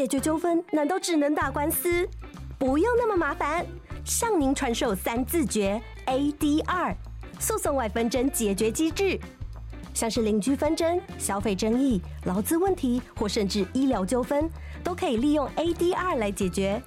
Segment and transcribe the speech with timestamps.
[0.00, 2.08] 解决纠纷难道只能打官司？
[2.58, 3.66] 不用那么麻烦，
[4.02, 6.94] 向您传授三字诀 ADR，
[7.38, 9.20] 诉讼外纷争解决机制，
[9.92, 14.48] 像是邻居纷争、消费争议、劳资问题或甚至医疗纠纷，
[14.82, 16.80] 都可以利用 ADR 来解决。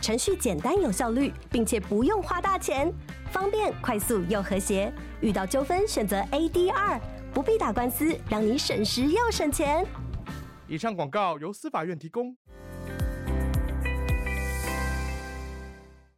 [0.00, 2.92] 程序简单有效率，并且不用花大钱，
[3.32, 4.92] 方便、快速又和谐。
[5.20, 7.00] 遇到纠纷选择 ADR，
[7.34, 9.84] 不必打官司，让你省时又省钱。
[10.72, 12.34] 以上广告由司法院提供。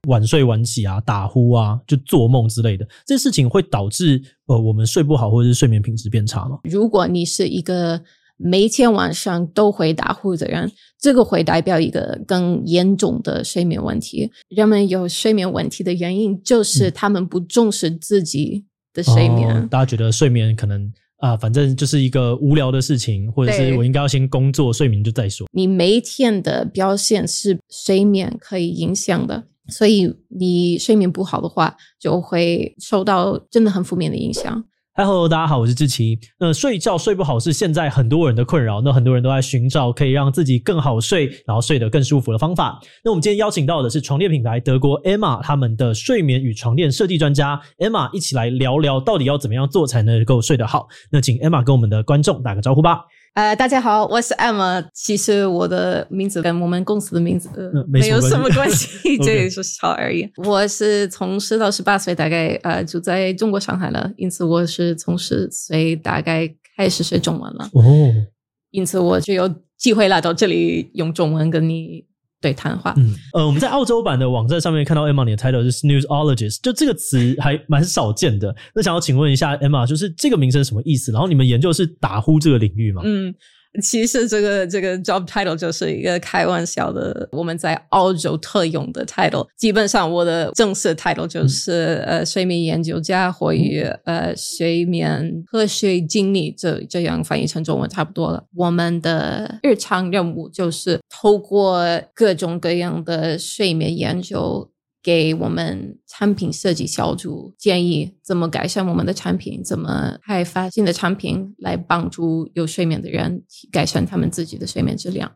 [0.07, 6.61] 晚睡晚起啊，打呼啊，就做梦之类的，这事情会导致呃我们睡不好，或者是睡眠品质变差吗？
[6.63, 8.01] 如果你是一个
[8.37, 14.31] 每天晚上都会打呼的人，这个会代表一个更严重的睡眠问题。
[14.51, 19.49] 人们有睡眠问题的原因，就是他们不重视自己的睡眠。
[19.49, 25.49] 嗯哦、大家觉得睡眠可能啊、呃，反正就是一个无聊的事情，或者是我应该要先工作，睡眠就再说。
[25.53, 29.45] 你每一天的表现是睡眠可以影响的。
[29.69, 34.63] 所以你睡眠不好的话，就会受到真的很负面的影响。
[34.97, 36.17] 嗨，Hello，大家好，我是志奇。
[36.39, 42.79] 那睡觉睡不好是现在很多人的困扰，那很多人都在寻找可以让自己更好睡，然后睡得更舒服的方法。
[43.03, 50.87] 那我们今天邀请到的是床垫品牌德国 Emma 他们的睡眠与床垫设计专家 Emma 一起来聊聊到底要怎么样做才能够睡得好。
[51.11, 53.01] 那请 Emma 跟我们的观众打个招呼吧。
[53.35, 54.87] 呃，大家好，我是 Emma。
[54.95, 57.49] 其实我的名字跟我们公司的名字
[57.89, 60.31] 没有什么关系， 这也是巧而已。
[60.37, 67.69] 我是从十到十八岁，大概呃就在中国上海了，因此我是从十岁大概开始学中文了。
[67.73, 67.83] 哦，
[68.71, 72.05] 因此我就有机会来到这里用中文跟你。
[72.45, 78.55] 对谈话，嗯，呃，我们在澳洲版的网站上面看到 Emma 你的 title 是 Snoozologist，就这个词还蛮少见的。
[78.75, 81.11] 那想要请问一下 Emma，就是这个名称什么意思？
[81.11, 83.01] 然后你们研究是打呼这个领域吗？
[83.03, 83.35] 嗯。
[83.83, 89.47] 其实这个这个 job title 就是一个开玩笑的，我们在澳洲特用的 title。
[89.57, 98.45] 基本上我的正式 title 就是、嗯、呃睡眠研究家，或与呃睡眠科学经理，这这样翻译成中文差不多了。
[98.55, 101.85] 我们的日常任务就是透过
[102.15, 104.71] 各种各样的睡眠研究。
[105.05, 115.31] 给我们产品设计小组建议，怎么改善我们的产品，怎么开发新的产品来帮助有睡眠的人改善他们自己的睡眠质量。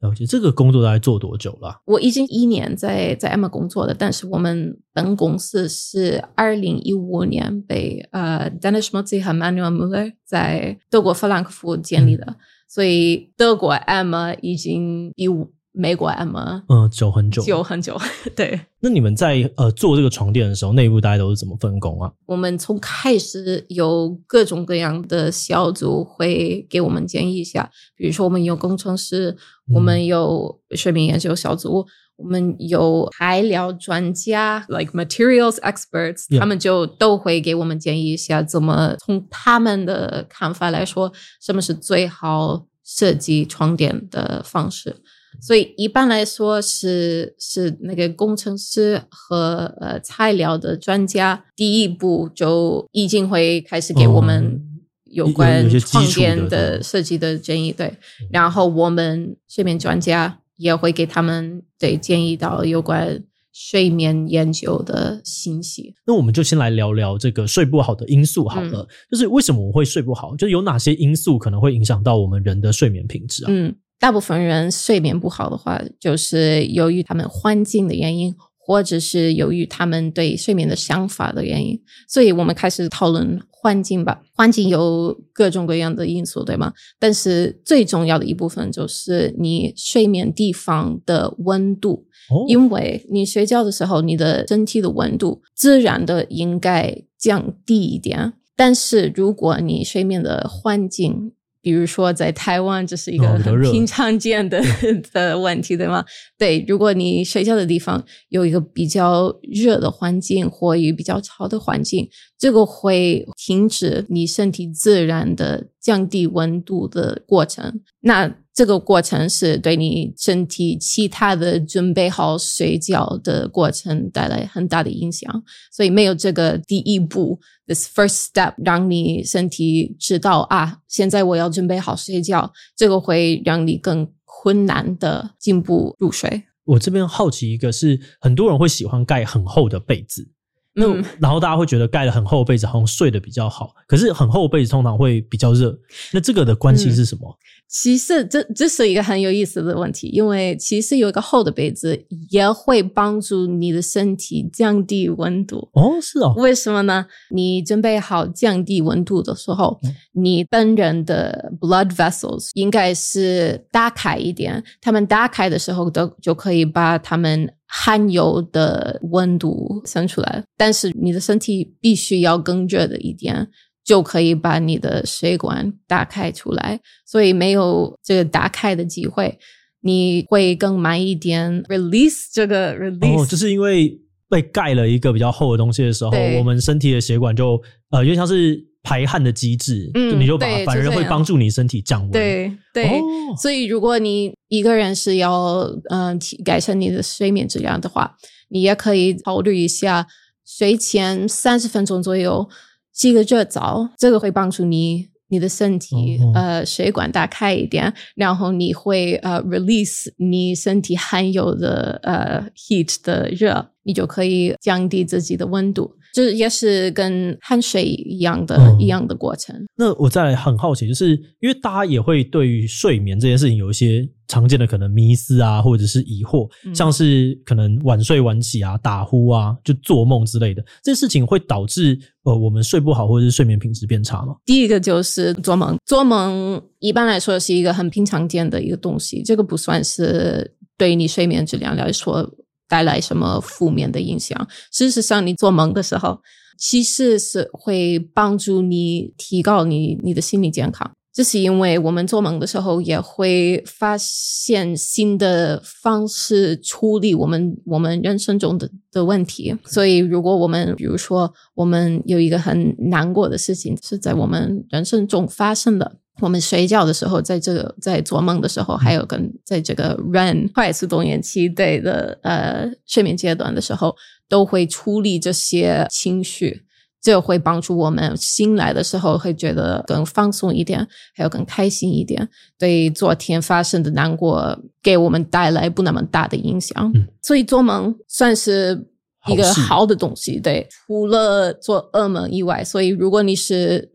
[0.00, 1.82] 了解，这个工作大概做多久了？
[1.84, 12.36] 我已经一年在在 Emma 工作了，但是我们本公司是二零一五年被呃 Dennis Schmutzy 和 Manuel Müller 在德国法兰克福建立的，嗯、
[12.66, 15.50] 所以德国 Emma 已经比我。
[15.72, 17.96] 美国 Emma，嗯，久很久，久很久，
[18.34, 18.60] 对。
[18.80, 22.12] 那你们在呃做这个床垫的时候，内部大家都是怎么分工啊？
[22.26, 29.30] 我们从开始有各种各样的小组会给我们建议一下，比如说我们有工程师，
[29.68, 31.86] 嗯、我们有睡眠研究小组，
[32.16, 36.40] 我们有材料专家，like materials experts，Yeah.
[36.40, 44.96] 他们就都会给我们建议一下，怎么从他们的看法来说，什么是最好设计床垫的方式。
[45.40, 54.60] 所以一般来说是是那个工程师和呃材料的专家，第一步就已经会开始给我们
[55.04, 57.94] 有关床垫的设计的建议，对。
[58.30, 65.94] 然后我们睡眠专家也会给他们对建议到有关睡眠研究的信息。
[66.06, 70.36] 那我们就先来聊聊这个睡不好的因素好了，嗯、就是为什么我会睡不好？
[70.36, 73.48] 就是有哪些因素可能会影响到我们人的睡眠品质啊？
[73.50, 73.74] 嗯。
[74.00, 81.78] 大部分人睡眠不好的话，就是由于他们环境的原因，或者是由于他们对睡眠的想法的原因。
[82.08, 84.22] 所以我们开始讨论环境吧。
[84.34, 86.72] 环境有各种各样的因素，对吗？
[86.98, 98.32] 但是最重要的一部分就是你睡眠地方的温度，哦、因为你睡觉的时候，你的身体的温度自然的应该降低一点。
[98.56, 101.32] 但是如果你睡眠的环境，
[101.62, 104.64] 比如说，在台湾，这是一个很平常见的、哦、
[105.12, 106.04] 的问题，对吗？
[106.38, 112.08] 对，如果你睡觉的地方有一个比较热的环境，或一个比较潮的环境，
[112.38, 117.80] 这个会停止你身体自然的降低温度的过程。
[118.00, 125.42] 那这个过程是对你身体其他的准备好睡觉的过程带来很大的影响。
[125.72, 136.42] 所以没有这个第一步，this first step，让你身体知道啊，现在我要准备好睡觉，这个会让你更困难的进步入睡。
[136.66, 140.28] 我这边好奇一个是，很多人会喜欢盖很厚的被子。
[140.74, 145.76] 那、嗯、然后大家会觉得盖了很厚被子好像睡得比较好，可是很厚被子通常会比较热。
[146.12, 147.28] 那这个的关系是什么？
[147.28, 155.68] 嗯、其实这这是一个很有意思的问题，因为其实有一个厚的被子也会帮助你的身体降低温度。
[155.74, 156.34] 哦，是哦。
[156.36, 157.06] 为什么呢？
[157.30, 167.48] 你准备好降低温度的时候，嗯、你本人的 blood vessels 应该是打开一点，他们打开的时候都就可以把他们。
[167.72, 173.48] 含有的温度生出来，但是你的身体必须要更热的一点，
[173.90, 176.78] 就可以把你的血管打开出来。
[177.04, 179.36] 所以没有这个打开的机会，
[179.80, 183.22] 你会更慢一点 release 这个 release。
[183.22, 183.98] 哦，就是因为
[184.28, 187.60] 被盖了一个比较厚的东西的时候，我们身体的血管就
[187.90, 188.68] 呃，有点像是。
[188.82, 192.10] 排汗的机制，嗯，你就把反而会帮助你身体降温。
[192.10, 193.02] 对对，哦、
[193.36, 198.16] 所以如果你一个人是要嗯、呃、改善你的睡眠质量的话，
[198.48, 200.06] 你也可以考虑一下
[200.46, 202.48] 睡前三十分钟左右
[202.92, 215.96] 洗个热澡，这个会帮助你你的身体、哦、呃血管打开一点，然后你会呃 release 你身体含有的呃 heat 的热，你就可以降低自己的温度。
[216.12, 219.54] 这也是跟汗水一样的、嗯、一样的过程。
[219.76, 221.10] 那我再来很好奇，就是
[221.40, 234.34] 因为大家也会对于睡眠这件事情有一些常见的可能迷思啊，或者是疑惑，嗯、像是可能晚睡晚起啊、打呼啊、就做梦之类的，这些事情会导致呃我们睡不好，或者是睡眠品质变差吗？
[234.44, 242.30] 第一个就是做梦，做梦一般来说是一个很平常见的一个东西，这个不算是对于你睡眠质量来说。
[242.70, 244.48] 带来什么负面的影响？
[244.70, 246.22] 事实上，你做梦的时候，
[246.56, 250.92] 其实是会帮助你提高你你的心理健康。
[251.12, 259.56] 这是因为我们做梦的时候也会发现新的方式处理我们我们人生中的的问题。
[259.64, 265.96] 所以，如果我们比如说我们有一个很难过的事情是在我们人生中发生的。
[266.20, 273.96] 我们睡觉的时候，在这个在做梦的时候，还有跟在这个 REM 快速动眼期对的呃睡眠阶段的时候，
[274.28, 276.64] 都会处理这些情绪，
[277.02, 286.90] 这会帮助我们醒来的时候会觉得更放松一点，还有更开心一点，对昨天发生的难过给我们带来不那么大的影响。
[286.94, 288.88] 嗯，所以做梦算是
[289.26, 293.92] 一个好的东西，对，除了做噩梦以外，所以如果你是。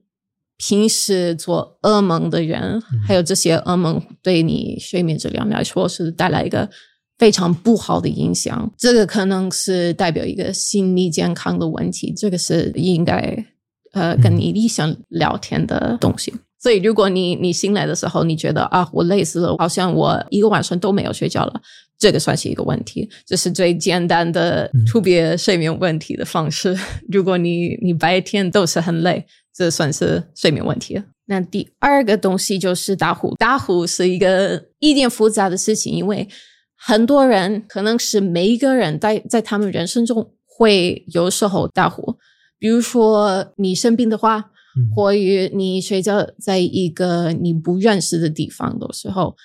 [0.58, 6.70] 平时做噩梦的人，还有这些噩梦对你睡眠质量来说是带来一个
[7.18, 8.72] 非常不好的影响。
[8.78, 13.46] 这个可能是代表一个心理健康的问题，这个是应该
[13.94, 16.34] 呃跟你理想聊天的东西。
[16.60, 21.62] 所以，如果你你醒来的时候，你觉得啊，我累死了，好像我一个晚上都没有睡觉了，
[22.00, 23.08] 这个算是一个问题。
[23.26, 26.76] 这是最简单的区别睡眠问题的方式。
[27.12, 29.26] 如果你你白天都是很累。
[29.58, 31.02] 这算是睡眠问题。
[31.28, 36.28] 那第二个东西就是打呼，打呼是一个一点复杂的事情，因为
[36.78, 42.18] 很多人可能是每一个人在在他们人生中会有时候大火，
[42.60, 45.20] 比如说你生病的话，嗯、或者
[45.54, 49.36] 你睡觉在一个你不认识的地方的时候，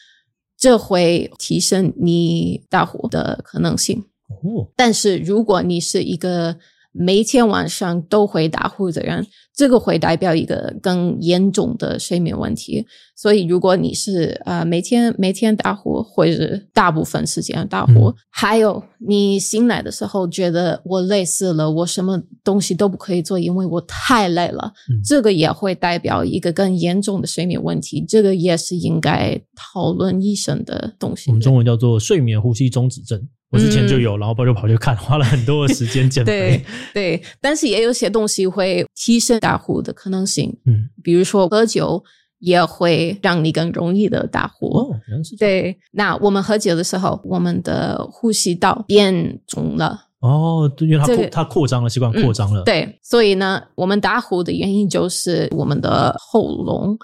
[0.57, 4.05] 这会提升你大火的可能性。
[4.29, 6.57] 哦，但是如果你是一个
[6.93, 12.85] 每天晚上都会打呼的人，这个会代表一个更严重的睡眠问题。
[13.17, 28.05] 所以，如果你是呃每天每天打呼，或者是大部分时间打呼，嗯、还有你醒来的时候觉得我累死了，我什么东西都不可以做，因为我太累了，嗯、这个也会代表一个更严重的睡眠问题。
[28.09, 31.31] 这个也是应该讨论医生的东西。
[31.31, 33.29] 我们中文叫做睡眠呼吸中止症。
[33.51, 36.63] 我之前就有，然后我就跑去看，花了很多的时间减肥。
[36.95, 40.57] 对对，但是也有些东西会提升打呼的可能性。
[40.67, 42.03] 嗯，比如说喝酒
[42.39, 44.67] 也会让你更容易的打呼。
[44.69, 45.63] 哦，原来是这样。
[45.63, 50.10] 对，那我们喝酒的时候，我们的呼吸道变肿了。
[50.21, 52.63] 哦，对，因为它扩它扩张了，习惯扩张了。
[52.65, 56.99] 对，所以呢，我们打呼的原因就是我们的喉咙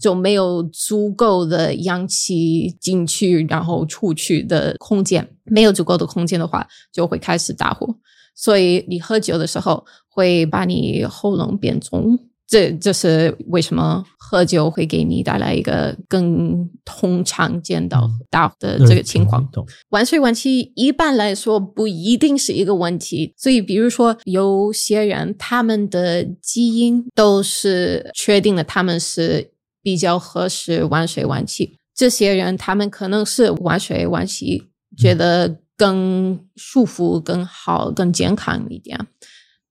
[0.00, 7.94] 就没有足够的氧气进去，然后出去的空间，没有足够的空间的话，就会开始打呼。
[8.34, 12.18] 所以你喝酒的时候会把你喉咙变肿。
[12.46, 19.42] 这这是为什么喝酒会给你带来一个更通常见到大的这个情况。
[19.56, 31.76] 嗯、晚睡晚起一般来说不一定是一个问题，所以比如说有些人他们的基因都是确定了，他们是比较合适晚睡晚起。
[31.94, 34.62] 这些人他们可能是晚睡晚起
[34.96, 38.98] 觉得更舒服、更好、更健康一点。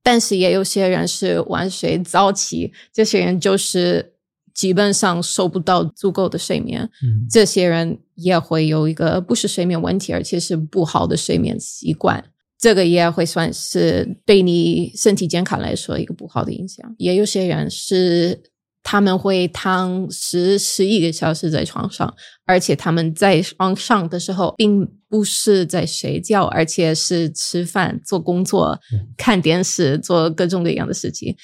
[0.04, 4.14] 但是也有些人是晚睡早起，这些人就是
[4.54, 6.82] 基本上收不到足够的睡眠。
[7.04, 12.24] 嗯，这些人也会有一个不是睡眠问题，而且是不好的睡眠习惯。
[12.60, 16.94] 这个也会算是对你身体健康来说一个不好的影响。
[16.98, 18.40] 也有些人是
[18.84, 22.14] 他们会躺十十一个小时在床上，
[22.46, 28.80] 而且他们在床上的时候并不是在睡觉，而且是吃饭、做工作、
[29.18, 31.36] 看电视、做各种各样的事情。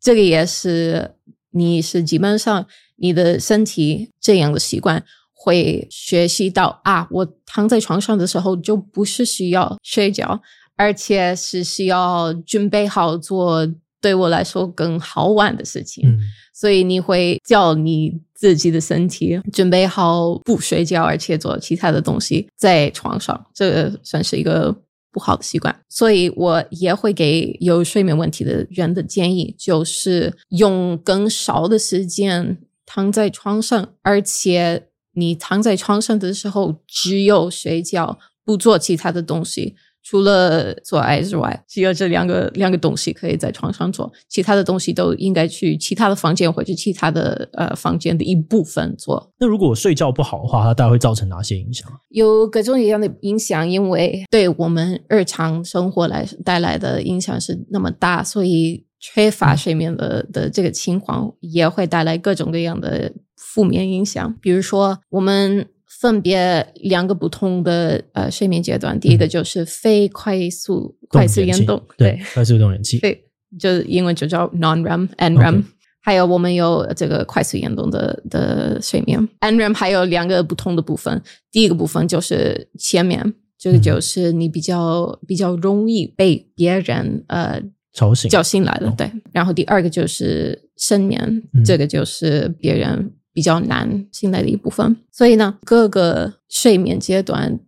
[0.00, 1.16] 这个也是
[1.50, 10.40] 你是基本上你的身体这样的习惯会学习到啊，我躺在床上的时候就不是需要睡觉。
[10.80, 13.66] 而且是需要准备好做
[14.00, 16.18] 对我来说更好玩的事情，嗯，
[16.54, 24.74] 所以你会叫你自己的身体准备好不睡觉，而且做其他的东西在床上，这算是一个
[25.10, 25.74] 不好的习惯。
[25.88, 39.74] 所以我也会给有睡眠问题的人的建议，就是用更少的时间躺在床上，而且你躺在床上的时候只有睡觉，不做其他的东西。
[40.02, 49.30] 除了做爱之外，只有这两个两个东西可以在床上做，其他的东西都应该去其他的房间或者其他的呃房间的一部分做。
[49.38, 51.86] 那如果睡觉不好的话，它大概会造成哪些影响？
[52.08, 65.68] 有各种各样的影响，因为对我们日常生活来带来的影响是那么大，所以缺乏睡眠的的这个情况也会带来各种各样的负面影响，比如说我们。
[65.88, 73.24] 分别两个不同的呃睡眠阶段，第一个就是非快速、嗯、快速眼动，对，快速动眼期，对，
[73.58, 75.64] 就是英文就叫 non-REM、N-REM，、okay.
[76.00, 87.60] 还有我们有这个快速眼动的的睡眠，N-REM 还有两个不同的部分，第一个部分就是前面，这个就是你比较、嗯、比较容易被别人呃
[87.94, 91.20] 吵醒叫醒来的，对，然后第二个就是深眠，
[91.54, 93.14] 嗯、这个就是别人。
[93.38, 97.60] 比较难醒来的一部分，所以呢，各个睡眠阶段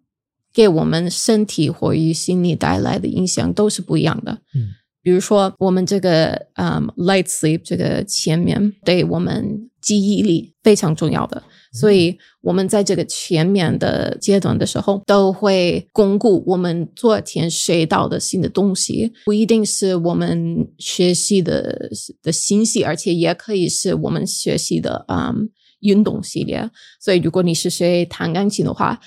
[0.53, 4.33] 给我们身体或于心理带来的影响都是不一样的。
[4.53, 21.89] 嗯，比如说我们这个嗯、um, light sleep 这个前面对我们记忆力非常重要的，嗯，所以我们在这个前面的阶段的时候，都会巩固我们昨天学到的新的东西，不一定是我们学习的
[22.25, 25.49] 的信息，而且也可以是我们学习的嗯。
[25.81, 26.71] Um, 运动系列，
[27.01, 29.01] 所以如果你是学弹钢琴的话，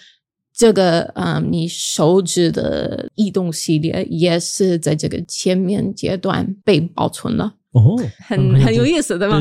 [0.56, 9.40] 这个嗯，你手指的移动系列也是在这个前面阶段被保存了哦，很很有意思，对吗？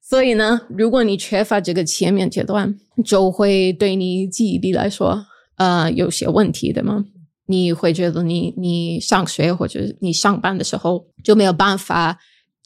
[0.00, 7.04] 所以呢，如果你缺乏这个前面阶段，就会对你记忆力来说，呃，有些问题，对吗？
[7.46, 12.18] 你会觉得你你上学或者你上班的时候就没有办法。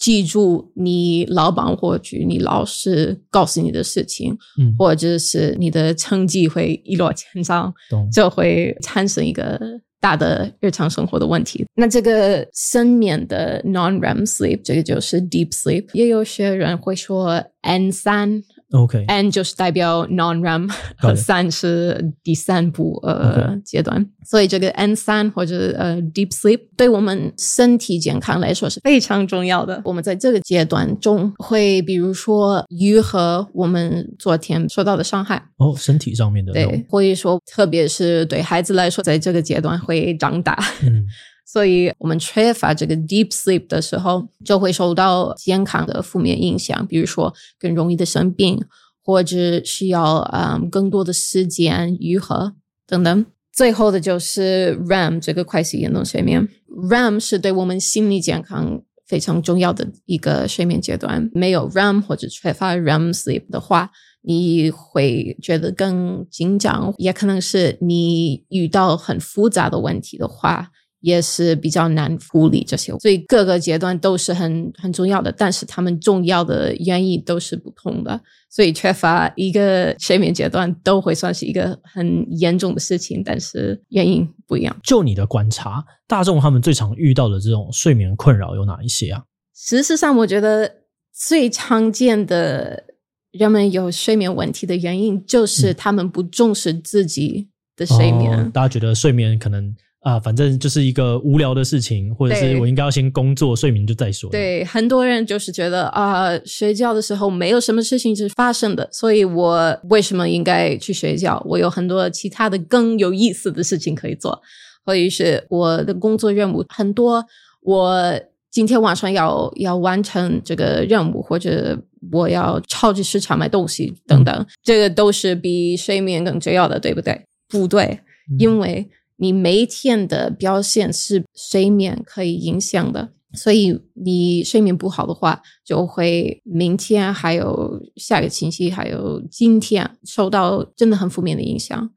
[0.02, 7.73] 记住你老板或者你老师告诉你的事情，嗯，或者是你的成绩会一落千丈，
[8.12, 9.61] 就会产生一个
[10.00, 11.64] 大的日常生活的问题。
[11.76, 18.42] 那这个深眠的 non-REM sleep，这个就是 deep sleep，也有些人会说 N 三。
[18.72, 29.80] OK，N 就是代表 non-REM，和三是第三步呃、阶段，所以这个 N 三或者呃 deep sleep 对我们身体健康来说是非常重要的。
[29.84, 35.42] 我们在这个阶段中会，比如说愈合我们昨天受到的伤害。
[35.58, 40.58] 哦，身体上面的对，或者说特别是对孩子来说，在这个阶段会长大。
[40.82, 41.04] 嗯
[41.52, 48.59] 所以我们缺乏这个 deep sleep 的时候，就会受到健康的负面影响，比如说更容易的生病，
[49.04, 52.54] 或者需要嗯更多的时间愈合
[52.87, 53.26] 等等。
[53.52, 56.49] 最后的就是 REM 这个快速眼动睡眠
[56.88, 61.30] ，REM 是对我们心理健康非常重要的一个睡眠阶段。
[61.35, 63.90] 没有 REM 或者缺乏 REM sleep 的话，
[64.23, 70.71] 你会觉得更紧张，也可能是你遇到很复杂的问题的话。
[71.02, 84.75] 也是比较难处理这些，所以各个阶段都是很很重要的，但是他们重要的原因都是不同的，所以缺乏一个睡眠阶段都会算是一个很严重的事情，但是原因不一样。
[84.85, 89.25] 就你的观察，大众他们最常遇到的这种睡眠困扰有哪一些啊？
[89.54, 90.73] 事实上，我觉得
[91.12, 92.85] 最常见的
[93.32, 98.32] 人们有睡眠问题的原因，就是他们不重视自己的睡眠。
[98.32, 99.75] 嗯哦、大家觉得睡眠可能。
[100.02, 104.28] 啊，反正就是一个无聊的事情，或者是我应该要先工作，睡眠就再说。
[104.30, 111.40] 对，很多人就是觉得啊，睡觉的时候没有什么事情是发生的，所以我为什么应该去睡觉？
[111.49, 114.42] 我有很多其他的更有意思的事情可以做，
[114.85, 117.25] 或者是我的工作任务很多，
[117.62, 121.80] 我今天晚上要要完成这个任务，或者
[122.11, 127.18] 我要超级市场买东西等等，嗯、这个都是比睡眠更重要的，对不对？
[127.49, 127.85] 不对，
[128.30, 128.85] 嗯、因为
[129.22, 133.12] 你每一天的表现是睡眠可以影响的。
[133.34, 141.90] 所以你睡眠不好的话，就会明天还有下个星期还有今天受到真的很负面的影响。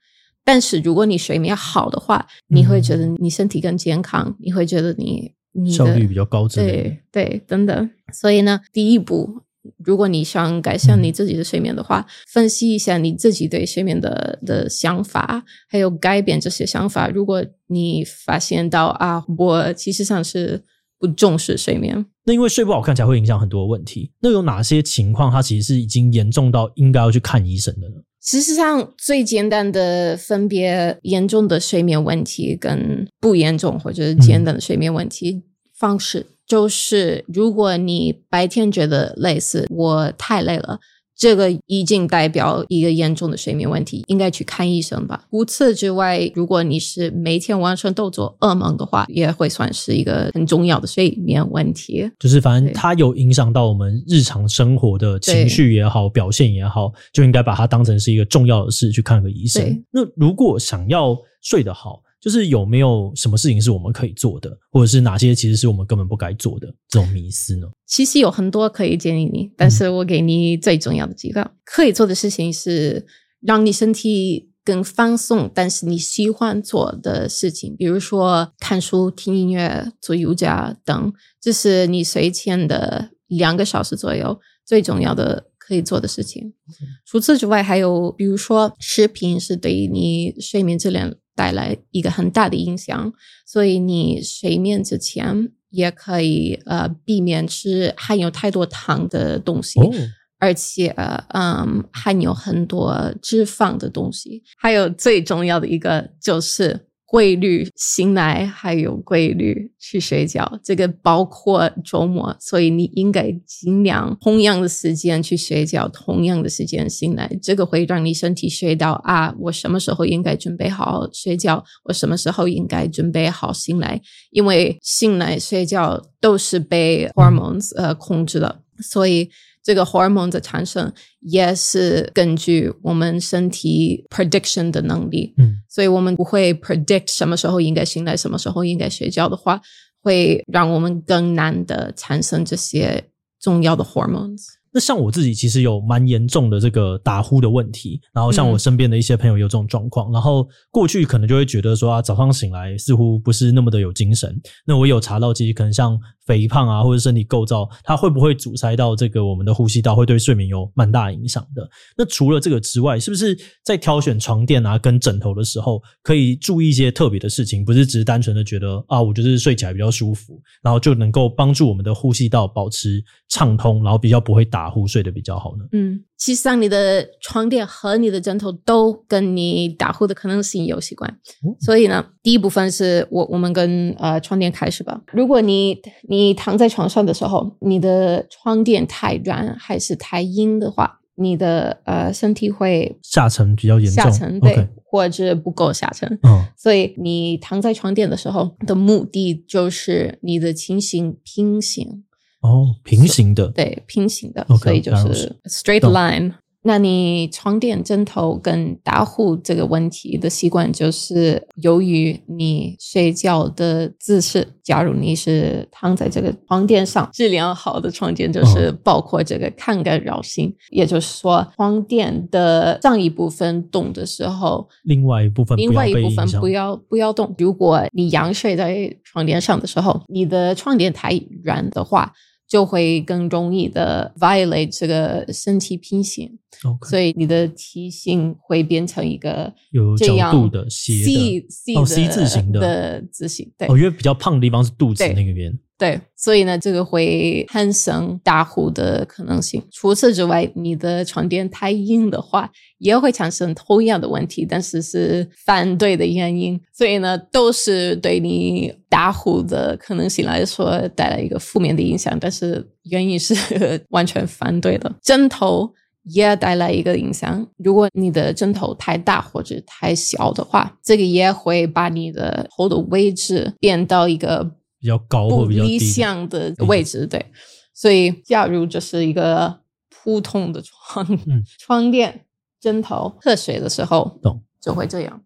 [0.46, 7.90] 但是如果你睡眠好的话，你会觉得你身体更健康，嗯、你会觉得你你的效率比较高，对对，等等。
[8.14, 9.42] 所以呢，第一步，
[9.84, 17.08] 如果你想改善你自己的睡眠的话，嗯、分析一下你自己对睡眠的的想法，还有改变这些想法。
[17.10, 20.64] 如果你发现到啊，我其实上是。
[20.98, 24.14] 不重视睡眠，那因为睡不好看起来会影响很多问题。
[24.22, 27.96] 那有哪些情况它其实是已经严重到应该要去看医生的呢？
[28.22, 35.44] 事实上，最简单的分别严重的睡眠问题跟不严重或者是简单的睡眠问题
[35.78, 40.80] 方式，嗯、就是如果你白天觉得类似我太累了。
[41.18, 45.24] 这个已经代表一个严重的睡眠问题，应该去看医生吧。
[45.32, 52.12] 除此之外，如果你是每天晚上都做噩梦的话，也会算是一个很重要的睡眠问题。
[52.20, 59.64] 就是反正它有影响到我们日常生活的情绪也好，表现也好，就应该把它当成是一个重要的事去看个医生。
[59.92, 67.68] 那如果想要睡得好，就是有没有什么事情是我们可以做的，或者是哪些其实是我们根本不该做的这种迷思呢？
[67.86, 73.06] 其实有很多可以建议你，但是我给你最重要的几个、嗯、可以做的事情是
[73.42, 86.56] 让你身体更放松，但是你喜欢做的事情，比如说看书、听音乐、做瑜伽等，这是你睡前的两个小时左右最重要的可以做的事情。
[86.82, 91.14] 嗯、除此之外，还有比如说视频是对于你睡眠质量。
[91.36, 93.14] 带来一个很大的影响，
[93.46, 99.92] 所以你睡眠之前也可以呃避免吃含有太多糖的东西，哦、
[100.40, 100.88] 而且
[101.34, 106.88] 嗯含有很多脂肪的东西，还有最重要的一个就是。
[107.08, 124.02] 规律醒来，还有规律去睡觉，这个包括周末，所以你应该尽量同样的时间去睡觉，同样的时间醒来，这个会让你身体学到啊，我什么时候应该准备好睡觉，我什么时候应该准备好醒来，
[124.32, 129.30] 因为醒来睡觉都是被 hormones 呃控制的，所以。
[129.66, 139.60] 这个荷尔蒙的产生也是根据我们身体 prediction 的能力，嗯，所以我们不会 predict 什么时候应该醒来，什么时候应该睡觉的话，
[140.04, 144.44] 会让我们更难的产生这些重要的 hormones。
[144.76, 154.38] 那像我自己其实有蛮严重的这个打呼的问题，然后像我身边的一些朋友有这种状况，嗯、然后过去可能就会觉得说啊，早上醒来似乎不是那么的有精神。
[154.66, 161.66] 那我有查到，其实可能像肥胖啊，或者身体构造，它会不会阻塞到这个我们的呼吸道，会对睡眠有蛮大影响的。
[161.98, 163.34] 那除了这个之外，是不是
[163.64, 167.64] 在挑选床垫啊跟枕头的时候，可以注意一些特别的事情？
[167.64, 174.65] 不是只是单纯的觉得啊，我就是睡起来比较舒服，然后就能够帮助我们的呼吸道保持畅通，然后比较不会打。
[174.66, 175.66] 打呼睡得比较好呢？
[175.74, 181.08] 嗯，其实上你的床垫和你的枕头都跟你打呼的可能性有关，
[181.46, 185.00] 嗯、所以呢，第一部分是我我们跟呃床垫开始吧。
[185.14, 196.10] 如果你你躺在床上的时候，你的床垫太软还是太硬的话，你的呃身体会下沉比较严重，下沉对.或者不够下沉。
[196.24, 202.05] 嗯，所以你躺在床垫的时候的目的就是你的情形平行。
[202.46, 206.34] 哦，平行的，对，平行的，okay, 所以就是 straight line。
[206.68, 214.48] 那你床垫、枕头跟打呼这个问题的习惯，就是由于你睡觉的姿势。
[214.64, 227.36] 假如你是躺在这个床垫上，质量好的床垫就是包括这个抗干扰性，哦、也就是说，床垫的上一部分动的时候，另外一部分，另外一部分不要不要动。
[227.38, 231.12] 如果你仰睡在床垫上的时候，你的床垫太
[231.44, 232.12] 软的话。
[232.48, 236.90] 就会更容易的 violate 这个身体平行，Okay.
[236.90, 243.52] 所以你的体型会变成一个有角度的斜的 C, C 的、哦、C 字形的的字形。
[243.58, 245.58] 对，哦，因为比较胖的地方是肚子那个边。
[245.78, 249.62] 对，所以呢，这个会产生打呼的可能性。
[249.74, 256.58] 除此之外，你的床垫太硬的话，也会产生同样的问题，但是是反对的原因。
[256.74, 263.36] 所以呢，都是对你打呼的可能性来说带来一个负面的影响，但是原因是
[263.92, 264.90] 完全反对的。
[265.04, 265.70] 枕头
[266.04, 274.56] 也带来一个影响，如果你的枕头太大或者太小的话，这个也会把你的头的位置变到一个。
[274.86, 277.08] 比较高或比较低理想的位置。
[277.08, 277.26] 对，
[277.74, 282.26] 所以假如这是一个普通的床，嗯、床垫、
[282.62, 285.24] 枕头喝水的时候，懂就会这样，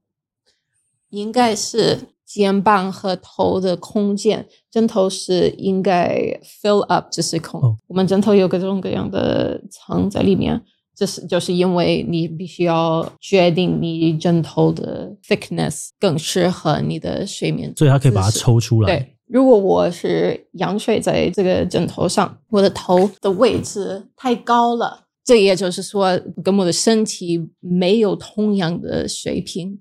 [1.10, 2.00] 应该是。
[2.30, 7.60] 肩膀和头的空间，枕头是应该 fill up，就是空。
[7.60, 7.74] Oh.
[7.88, 10.62] 我们枕头有各种各样的层在里面，
[10.96, 18.96] 这是就是因为你必须要决定你枕头的 thickness 更适合你的睡眠，所以它可以把它抽出来。
[18.96, 29.80] 对，如果我是仰睡在这个枕头上，我的头的位置太高了，这也就是说跟我的身体没有同样的水平。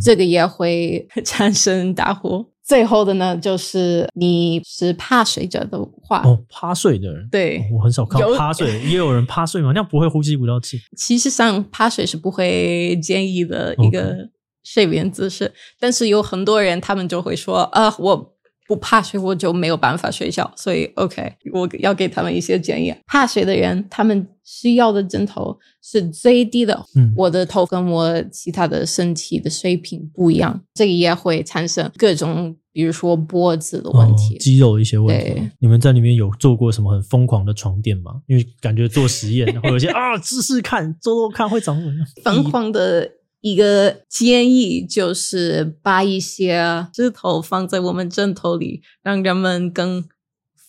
[0.00, 2.46] 这个也会 产生打呼。
[2.62, 9.72] 最后的呢，就是你是趴睡着的话，哦，趴睡的人，对，哦，我很少看趴睡，也有人趴睡嘛？
[9.72, 10.78] 那样不会呼吸不到气。
[10.96, 14.28] 其实上趴睡是不会建议的一个
[14.62, 18.36] 睡眠姿势.但是有很多人他们就会说啊，我。
[18.70, 22.94] 不怕水，我就没有办法睡觉，所以 OK，我要给他们一些建议。
[23.04, 26.80] 怕水的人，他们需要的枕头是最低的。
[26.94, 35.50] 嗯，我的头跟我其他的身体的水平不一样，这个也会产生各种，比如说脖子的问题、哦、肌肉一些问题。
[35.58, 38.20] 你们在里面有做过什么很疯狂的床垫吗？
[38.28, 42.06] 因为感觉做实验 会有些啊，试试看，做做看会长什么样？
[42.22, 43.10] 疯狂的。
[43.40, 50.04] 一个建议就是把一些枝头放在我们枕头里，让人们更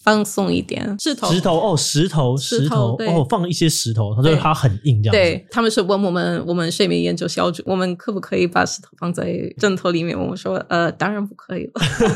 [0.03, 0.95] 放松一点。
[0.99, 5.17] 石头，石头哦，石头，石头，石头哦，放一些石头，他说它很硬，这样子。
[5.17, 10.19] 对，他们是问我们，我们睡眠研究小组，我们可不可以把石头放在枕头里面？
[10.19, 11.73] 我们说，呃， 当然不可以了。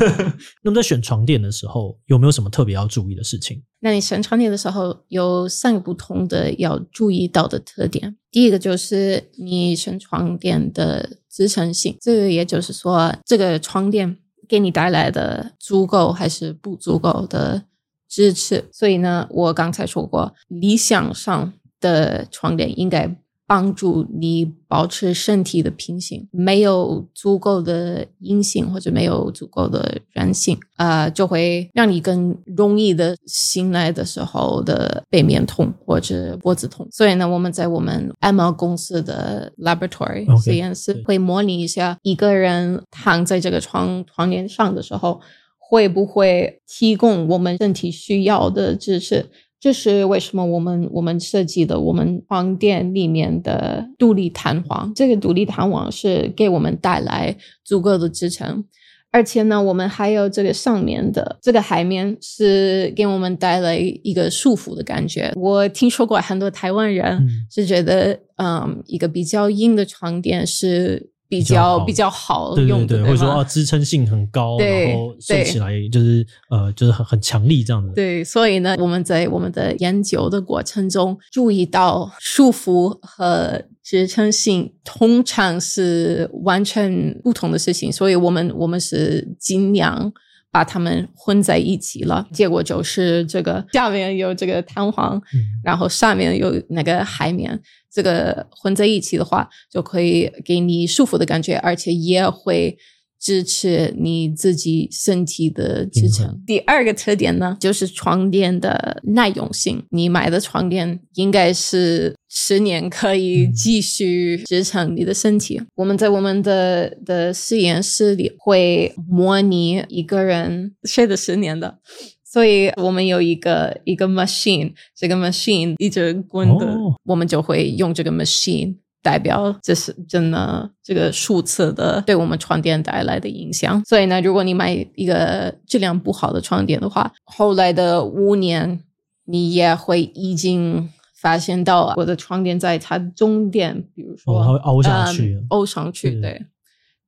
[0.63, 3.61] 那么在选床垫的时候，有没有什么特别要注意的事情？
[3.81, 8.15] 那你选床垫的时候，有三个不同的要注意到的特点。
[8.31, 14.17] 第一个就是你选床垫的支撑性，这个也就是说，这个床垫
[14.49, 17.63] 给你带来的足够还是不足够的
[18.07, 18.65] 支持。
[18.71, 23.15] 所以呢，我刚才说过，理想上的床垫应该。
[23.47, 36.87] 帮助你保持身体的平行，没有足够的硬性或者没有足够的软性，啊、呃，就会让你更容易的醒来的时候的背面痛或者脖子痛。
[36.91, 45.21] 所以呢，我们在我们 EMA 公司的 laboratory 实验室会模拟一下一个人躺在这个床床垫上的时候，
[45.67, 49.25] 会不会提供我们身体需要的支持。
[49.59, 58.63] 这是为什么我们我们设计的我们床垫里面的独立弹簧，这个独立弹簧是给我们带来足够的支撑，
[59.11, 65.33] 而且呢，我们还有这个上面的这个海绵是给我们带来一个束缚的感觉。
[65.35, 71.09] 我听说过很多台湾人是觉得，嗯，嗯，一个比较硬的床垫是。
[71.27, 77.93] 比较比较好用的，对对对，或者说啊，支撑性很高，然后睡起来就是呃，就是很很强力这样的。
[77.93, 90.11] 对，所以呢，我们在我们的研究的过程中注意到，束缚和支撑性通常是完全不同的事情，所以我们我们是尽量
[90.55, 92.25] 把它们混在一起了。
[92.31, 97.61] 结果就是这个下面有这个弹簧，嗯，然后上面有那个海绵。
[97.91, 102.77] 这个混在一起的话，就可以给你舒服的感觉，而且也会
[103.25, 106.27] 支持你自己身体的支撑。
[106.27, 109.83] 嗯、第二个特点呢，就是床垫的耐用性。
[109.89, 115.57] 你买的床垫应该是十年可以继续支撑你的身体。
[115.57, 121.79] 嗯、我们在我们的的实验室里会模拟一个人睡了十年的。
[122.23, 133.79] 所以我们有一个一个 machine，这个 machine 一直滚的，哦，我们就会用这个 machine 代表这是真的这个数次的对我们床垫带来的影响。
[133.85, 138.79] 所以呢，如果你买一个质量不好的床垫的话，后来的五年
[139.25, 140.89] 你也会已经
[141.21, 146.43] 发现到我的床垫在它中间，比如说，哦，它会凹上去，嗯，凹上去，对。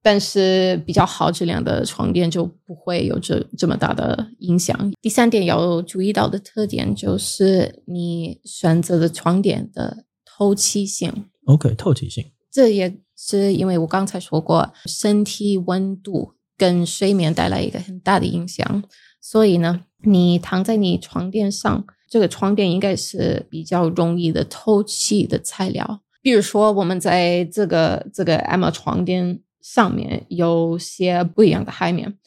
[0.04, 4.94] 但是比较好质量的床垫就不会有这这么大的影响。
[5.02, 11.12] 第三点要注意到的特点就是你选择的床垫的透气性。
[11.48, 12.26] OK，透气性。
[12.52, 18.84] 这也是因为我刚才说过，身体温度跟睡眠带来一个很大的影响。
[19.20, 26.02] 所以呢，你躺在你床垫上，这个床垫应该是比较容易的透气的材料。
[26.22, 29.42] 比如说，我们在这个这个 EMA 床垫。
[29.60, 32.18] 上面有些不一样的海绵，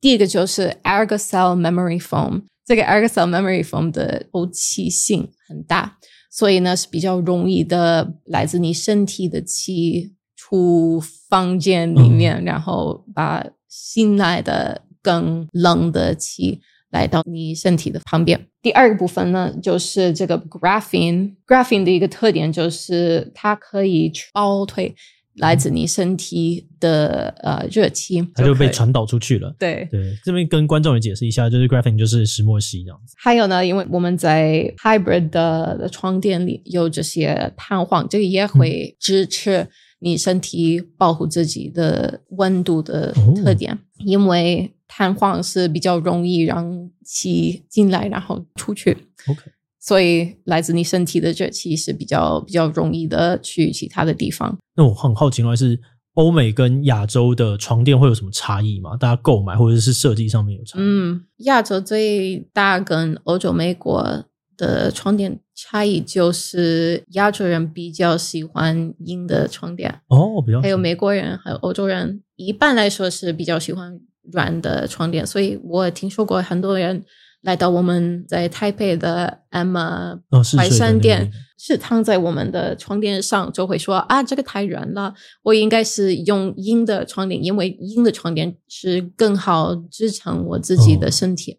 [0.00, 5.98] 第一个就是 Ergocell Memory Foam，这个 Ergocell Memory Foam 的透气性很大，
[6.36, 18.48] 所以呢是比较容易的来自你身体的气出房间里面，嗯、然后把新来的更冷的气来到你身体的旁边。
[18.60, 21.36] 第二个部分呢，就是这个 graphene。
[21.46, 24.92] graphene 的一个特点就是它可以包退。
[25.36, 29.54] 来自你身体的呃热气，它就被传导出去了。
[29.58, 33.14] 对对，这边跟观众也解释一下，就是 graphene 就是石墨烯这样子。
[33.18, 39.68] 还有呢，因为我们在 hybrid 的床垫里有这些弹簧，这个也会支持
[39.98, 48.96] 你身体保护自己的温度的特点，哦、因为弹簧是比较容易让气进来然后出去。
[49.28, 49.40] OK。
[49.86, 54.56] 所以，来自你身体的热气是比较比较容易的去其他的地方。
[54.76, 55.78] 那我很好奇的话是，
[56.14, 58.96] 欧美跟亚洲的床垫会有什么差异吗？
[58.96, 60.82] 大家购买或者是设计上面有差异？
[60.82, 64.24] 嗯，亚洲最大跟欧洲、美国
[64.56, 74.00] 的床垫差异就是亚洲人比较喜欢硬的床垫哦，比较还有美国人还有欧洲人一般来说是比较喜欢
[74.32, 77.04] 软的床垫，所以我听说过很多人。
[77.44, 80.18] 来到我们在台北的 Emma
[80.56, 91.52] 淮山店，是躺在我们的床垫上，就会说啊，这个太软了，我应该是用硬的床垫，因为硬的床垫是更好支撑我自己的身体。
[91.52, 91.58] 哦、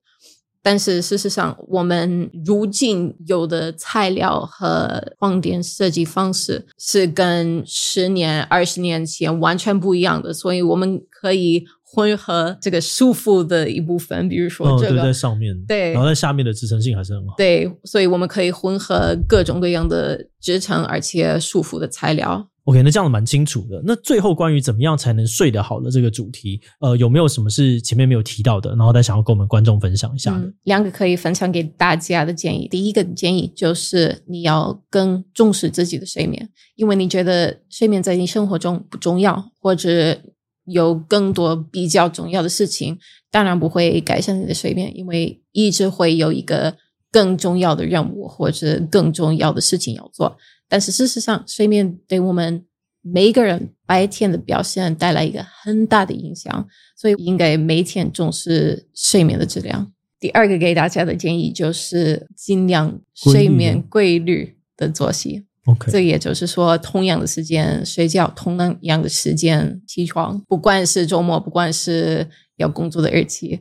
[0.64, 11.64] 但是事实上，我们如今有的材料和床垫设计方式是跟十年、二十年前完全不一样的，所以我们可以。
[11.96, 17.34] 混合这个束缚的一部分，比如说这个、哦、在上面，对，然后在下面的支撑性还是很好。
[17.38, 22.46] 对，所以我们可以混合各种各样的支撑而且束缚的材料。
[22.66, 23.82] OK，那这样蛮清楚的。
[23.86, 30.40] 那最后关于怎么样才能睡得好的这个主题，呃，有没有什么是前面没有提到的，然后再想要跟我们观众分享一下的？
[30.40, 32.68] 嗯，两个可以分享给大家的建议。
[32.68, 40.20] 第一个建议就是你要更重视自己的睡眠，因为你觉得睡眠在你生活中不重要，或者。
[40.66, 42.98] 有更多比较重要的事情，
[43.32, 46.76] 当然不会改善你的睡眠，因为一直会有一个
[47.12, 50.38] 更重要的任务或者更重要的事情要做。
[50.68, 52.66] 但是事实上，睡眠对我们
[53.02, 59.92] 每一个人白天的表现带来一个很大的影响，所以应该每天重视睡眠的质量。
[60.20, 65.46] 第二个给大家的建议就是尽量睡眠规律的作息。
[65.66, 65.92] Okay.
[65.92, 73.60] 这也就是说，同样的时间睡觉，同样的时间起床，不管是周末，不管是要工作的日期，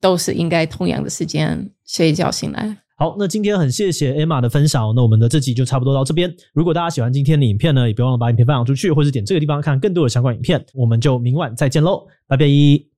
[0.00, 2.76] 都是应该同样的时间睡觉醒来。
[2.94, 6.32] 好，那今天很谢谢 Emma 的分享，那我们的这集就差不多到这边。
[6.52, 10.64] 如果大家喜欢今天的影片呢，也别忘了把影片分享出去，或是点这个地方看更多的相关影片。
[10.74, 12.91] 我们就明晚再见喽，拜拜。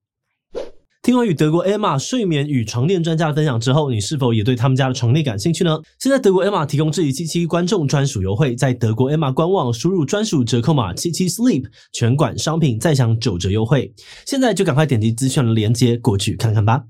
[1.05, 5.79] 听完与德国 Emma 睡眠与床垫专家的分享之后，你是否也对他们家的床垫感兴趣呢？
[5.99, 13.93] 现在德国 Emma 提供这一期期观众专属优惠，在德国 Emma 官网输入专属折扣码七七 Sleep，全馆商品再享九折优惠。
[14.25, 16.85] 现在就赶快点击资讯的链接过去看看吧。